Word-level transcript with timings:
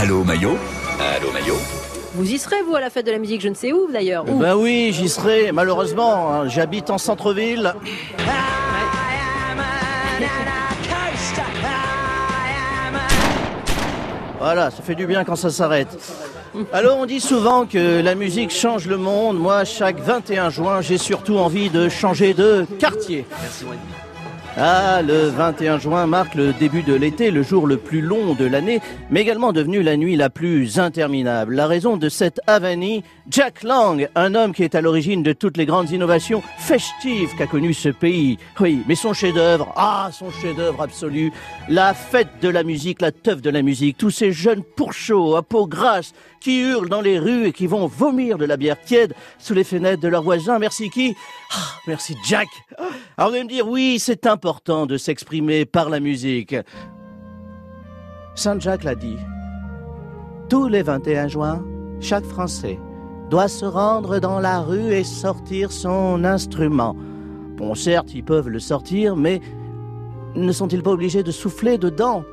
Allô 0.00 0.22
Mayo 0.22 0.56
Allô 1.16 1.32
Mayo 1.32 1.56
Vous 2.14 2.30
y 2.30 2.38
serez, 2.38 2.62
vous, 2.62 2.76
à 2.76 2.80
la 2.80 2.88
fête 2.88 3.04
de 3.04 3.10
la 3.10 3.18
musique, 3.18 3.40
je 3.40 3.48
ne 3.48 3.54
sais 3.54 3.72
où 3.72 3.90
d'ailleurs. 3.92 4.28
Où 4.28 4.38
Ben 4.38 4.54
oui, 4.54 4.92
j'y 4.92 5.08
serai. 5.08 5.50
Malheureusement, 5.50 6.32
hein, 6.32 6.48
j'habite 6.48 6.88
en 6.90 6.98
centre-ville. 6.98 7.74
Voilà, 14.38 14.70
ça 14.70 14.82
fait 14.84 14.94
du 14.94 15.08
bien 15.08 15.24
quand 15.24 15.34
ça 15.34 15.50
s'arrête. 15.50 15.98
Alors 16.72 16.98
on 16.98 17.06
dit 17.06 17.20
souvent 17.20 17.66
que 17.66 18.00
la 18.00 18.14
musique 18.14 18.52
change 18.52 18.86
le 18.86 18.98
monde. 18.98 19.36
Moi, 19.36 19.64
chaque 19.64 19.98
21 19.98 20.50
juin, 20.50 20.80
j'ai 20.80 20.98
surtout 20.98 21.38
envie 21.38 21.70
de 21.70 21.88
changer 21.88 22.34
de 22.34 22.64
quartier. 22.78 23.26
Ah, 24.60 25.02
le 25.02 25.28
21 25.28 25.78
juin 25.78 26.06
marque 26.08 26.34
le 26.34 26.52
début 26.52 26.82
de 26.82 26.92
l'été, 26.92 27.30
le 27.30 27.44
jour 27.44 27.68
le 27.68 27.76
plus 27.76 28.00
long 28.00 28.34
de 28.34 28.44
l'année, 28.44 28.80
mais 29.08 29.20
également 29.20 29.52
devenu 29.52 29.84
la 29.84 29.96
nuit 29.96 30.16
la 30.16 30.30
plus 30.30 30.80
interminable. 30.80 31.54
La 31.54 31.68
raison 31.68 31.96
de 31.96 32.08
cette 32.08 32.40
avanie, 32.48 33.04
Jack 33.30 33.62
Lang, 33.62 34.08
un 34.16 34.34
homme 34.34 34.52
qui 34.52 34.64
est 34.64 34.74
à 34.74 34.80
l'origine 34.80 35.22
de 35.22 35.32
toutes 35.32 35.56
les 35.58 35.64
grandes 35.64 35.92
innovations 35.92 36.42
festives 36.58 37.36
qu'a 37.36 37.46
connu 37.46 37.72
ce 37.72 37.90
pays. 37.90 38.36
Oui, 38.58 38.82
mais 38.88 38.96
son 38.96 39.12
chef-d'œuvre, 39.12 39.72
ah, 39.76 40.10
son 40.12 40.32
chef-d'œuvre 40.32 40.82
absolu, 40.82 41.32
la 41.68 41.94
fête 41.94 42.40
de 42.42 42.48
la 42.48 42.64
musique, 42.64 43.00
la 43.00 43.12
teuf 43.12 43.40
de 43.40 43.50
la 43.50 43.62
musique, 43.62 43.96
tous 43.96 44.10
ces 44.10 44.32
jeunes 44.32 44.64
pourchauds 44.64 45.36
à 45.36 45.42
peau 45.44 45.68
grasse 45.68 46.14
qui 46.40 46.62
hurlent 46.62 46.88
dans 46.88 47.00
les 47.00 47.20
rues 47.20 47.46
et 47.46 47.52
qui 47.52 47.68
vont 47.68 47.86
vomir 47.86 48.38
de 48.38 48.44
la 48.44 48.56
bière 48.56 48.80
tiède 48.80 49.14
sous 49.38 49.54
les 49.54 49.64
fenêtres 49.64 50.02
de 50.02 50.08
leurs 50.08 50.22
voisins. 50.24 50.58
Merci 50.58 50.90
qui? 50.90 51.14
Ah, 51.52 51.78
Merci 51.86 52.16
Jack. 52.24 52.48
Alors 53.16 53.30
vous 53.30 53.38
me 53.38 53.48
dire, 53.48 53.66
oui, 53.66 53.98
c'est 53.98 54.26
important 54.26 54.47
de 54.88 54.96
s'exprimer 54.96 55.66
par 55.66 55.90
la 55.90 56.00
musique. 56.00 56.56
Saint 58.34 58.58
Jacques 58.58 58.84
l'a 58.84 58.94
dit. 58.94 59.16
Tous 60.48 60.68
les 60.68 60.82
21 60.82 61.28
juin, 61.28 61.64
chaque 62.00 62.24
Français 62.24 62.78
doit 63.28 63.48
se 63.48 63.66
rendre 63.66 64.20
dans 64.20 64.40
la 64.40 64.60
rue 64.60 64.92
et 64.92 65.04
sortir 65.04 65.70
son 65.70 66.24
instrument. 66.24 66.96
Bon, 67.56 67.74
certes, 67.74 68.14
ils 68.14 68.24
peuvent 68.24 68.48
le 68.48 68.58
sortir, 68.58 69.16
mais 69.16 69.40
ne 70.34 70.52
sont-ils 70.52 70.82
pas 70.82 70.92
obligés 70.92 71.22
de 71.22 71.30
souffler 71.30 71.76
dedans? 71.76 72.24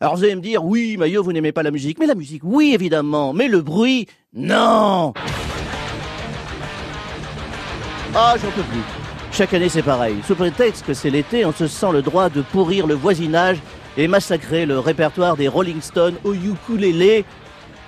Alors 0.00 0.16
vous 0.16 0.24
allez 0.24 0.36
me 0.36 0.40
dire, 0.40 0.64
oui, 0.64 0.96
Maillot, 0.96 1.22
vous 1.22 1.32
n'aimez 1.32 1.52
pas 1.52 1.62
la 1.62 1.70
musique. 1.70 1.98
Mais 1.98 2.06
la 2.06 2.14
musique, 2.14 2.42
oui, 2.44 2.72
évidemment. 2.74 3.34
Mais 3.34 3.48
le 3.48 3.60
bruit, 3.60 4.06
non 4.32 5.12
Ah, 8.14 8.34
j'en 8.40 8.50
peux 8.50 8.62
plus. 8.62 9.03
Chaque 9.36 9.52
année, 9.52 9.68
c'est 9.68 9.82
pareil. 9.82 10.14
Sous 10.24 10.36
prétexte 10.36 10.86
que 10.86 10.94
c'est 10.94 11.10
l'été, 11.10 11.44
on 11.44 11.52
se 11.52 11.66
sent 11.66 11.90
le 11.92 12.02
droit 12.02 12.28
de 12.28 12.40
pourrir 12.40 12.86
le 12.86 12.94
voisinage 12.94 13.58
et 13.96 14.06
massacrer 14.06 14.64
le 14.64 14.78
répertoire 14.78 15.36
des 15.36 15.48
Rolling 15.48 15.80
Stones 15.80 16.14
au 16.22 16.34
ukulélé 16.34 17.24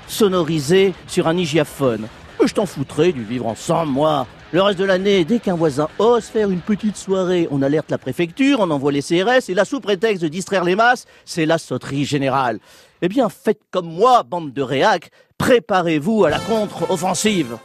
sonorisé 0.09 0.93
sur 1.07 1.29
un 1.29 1.37
hygiaphone. 1.37 2.09
Je 2.45 2.53
t'en 2.53 2.67
foutrais 2.67 3.13
du 3.13 3.23
vivre 3.23 3.47
ensemble, 3.47 3.93
moi. 3.93 4.27
Le 4.51 4.61
reste 4.61 4.81
de 4.81 4.85
l'année, 4.85 5.25
dès 5.25 5.39
qu'un 5.39 5.55
voisin 5.55 5.89
ose 6.01 6.25
faire 6.25 6.51
une 6.51 6.63
petite 6.63 6.97
soirée, 6.97 7.47
on 7.53 7.63
alerte 7.63 7.93
la 7.93 7.99
préfecture, 7.99 8.59
on 8.59 8.71
envoie 8.73 8.91
les 8.91 9.03
CRS, 9.03 9.49
et 9.49 9.55
là, 9.55 9.65
sous 9.65 9.79
prétexte 9.79 10.25
de 10.25 10.29
distraire 10.29 10.65
les 10.65 10.75
masses, 10.75 11.07
c'est 11.25 11.47
la 11.47 11.59
sauterie 11.59 12.05
générale. 12.05 12.59
Eh 13.03 13.09
bien, 13.09 13.29
faites 13.29 13.61
comme 13.71 13.87
moi, 13.87 14.25
bande 14.25 14.53
de 14.53 14.63
réacs, 14.63 15.11
préparez-vous 15.39 16.25
à 16.25 16.31
la 16.31 16.41
contre-offensive. 16.41 17.57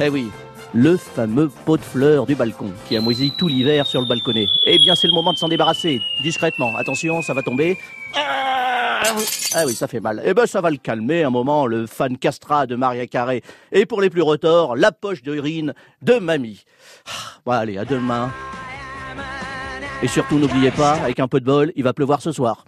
Eh 0.00 0.08
oui, 0.08 0.28
le 0.74 0.96
fameux 0.96 1.48
pot 1.64 1.76
de 1.76 1.82
fleurs 1.82 2.26
du 2.26 2.34
balcon 2.34 2.72
qui 2.88 2.96
a 2.96 3.00
moisi 3.00 3.32
tout 3.38 3.46
l'hiver 3.46 3.86
sur 3.86 4.00
le 4.00 4.08
balconnet. 4.08 4.46
Eh 4.66 4.78
bien, 4.78 4.94
c'est 4.96 5.06
le 5.06 5.14
moment 5.14 5.32
de 5.32 5.38
s'en 5.38 5.48
débarrasser, 5.48 6.02
discrètement. 6.22 6.76
Attention, 6.76 7.22
ça 7.22 7.32
va 7.32 7.42
tomber. 7.42 7.78
Ah 9.54 9.62
oui, 9.66 9.74
ça 9.74 9.86
fait 9.86 10.00
mal. 10.00 10.20
Eh 10.24 10.34
ben, 10.34 10.46
ça 10.46 10.60
va 10.60 10.70
le 10.70 10.76
calmer 10.78 11.22
un 11.22 11.30
moment, 11.30 11.66
le 11.66 11.86
fan 11.86 12.18
castra 12.18 12.66
de 12.66 12.74
Maria 12.74 13.06
Carré. 13.06 13.42
Et 13.70 13.86
pour 13.86 14.00
les 14.00 14.10
plus 14.10 14.22
retors, 14.22 14.74
la 14.74 14.90
poche 14.90 15.22
d'urine 15.22 15.74
de 16.02 16.14
mamie. 16.14 16.64
Ah, 17.06 17.10
Bon, 17.46 17.52
allez, 17.52 17.78
à 17.78 17.84
demain. 17.84 18.32
Et 20.02 20.08
surtout, 20.08 20.38
n'oubliez 20.38 20.72
pas, 20.72 20.94
avec 20.94 21.20
un 21.20 21.28
peu 21.28 21.38
de 21.40 21.44
bol, 21.46 21.72
il 21.76 21.84
va 21.84 21.92
pleuvoir 21.92 22.20
ce 22.20 22.32
soir. 22.32 22.64